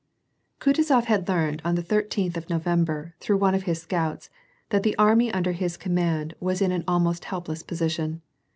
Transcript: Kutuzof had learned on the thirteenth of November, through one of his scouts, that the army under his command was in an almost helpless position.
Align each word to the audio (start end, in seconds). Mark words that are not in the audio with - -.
Kutuzof 0.59 1.03
had 1.05 1.27
learned 1.29 1.61
on 1.63 1.75
the 1.75 1.83
thirteenth 1.83 2.35
of 2.35 2.49
November, 2.49 3.13
through 3.19 3.37
one 3.37 3.53
of 3.53 3.65
his 3.69 3.83
scouts, 3.83 4.31
that 4.69 4.81
the 4.81 4.95
army 4.95 5.31
under 5.31 5.51
his 5.51 5.77
command 5.77 6.33
was 6.39 6.59
in 6.59 6.71
an 6.71 6.83
almost 6.87 7.25
helpless 7.25 7.61
position. 7.61 8.23